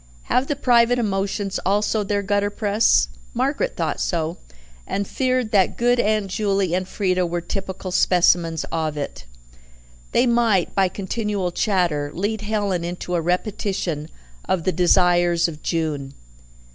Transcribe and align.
Have 0.33 0.47
the 0.47 0.55
private 0.55 0.97
emotions 0.97 1.59
also 1.63 2.03
their 2.03 2.23
gutter 2.23 2.49
press? 2.49 3.07
Margaret 3.35 3.75
thought 3.75 4.01
so, 4.01 4.39
and 4.87 5.07
feared 5.07 5.51
that 5.51 5.77
good 5.77 5.99
Aunt 5.99 6.25
Juley 6.25 6.73
and 6.73 6.87
Frieda 6.87 7.23
were 7.27 7.39
typical 7.39 7.91
specimens 7.91 8.63
of 8.71 8.97
it. 8.97 9.25
They 10.11 10.25
might, 10.25 10.73
by 10.73 10.87
continual 10.89 11.51
chatter, 11.51 12.09
lead 12.15 12.41
Helen 12.41 12.83
into 12.83 13.13
a 13.13 13.21
repetition 13.21 14.09
of 14.45 14.63
the 14.63 14.71
desires 14.71 15.47
of 15.47 15.61
June. 15.61 16.15